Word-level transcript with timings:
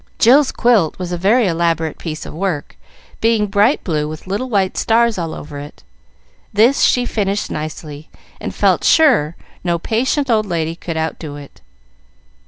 Jill's 0.17 0.51
quilt 0.51 0.97
was 0.97 1.11
a 1.11 1.15
very 1.17 1.45
elaborate 1.45 1.99
piece 1.99 2.25
of 2.25 2.33
work, 2.33 2.75
being 3.19 3.45
bright 3.45 3.83
blue 3.83 4.07
with 4.07 4.25
little 4.25 4.49
white 4.49 4.75
stars 4.75 5.19
all 5.19 5.31
over 5.31 5.59
it; 5.59 5.83
this 6.51 6.81
she 6.81 7.05
finished 7.05 7.51
nicely, 7.51 8.09
and 8.39 8.55
felt 8.55 8.83
sure 8.83 9.35
no 9.63 9.77
patient 9.77 10.27
old 10.27 10.47
lady 10.47 10.73
could 10.75 10.97
outdo 10.97 11.35
it. 11.35 11.61